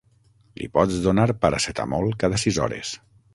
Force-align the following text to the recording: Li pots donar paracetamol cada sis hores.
Li 0.61 0.69
pots 0.77 0.97
donar 1.03 1.27
paracetamol 1.43 2.11
cada 2.25 2.41
sis 2.45 2.59
hores. 2.65 2.97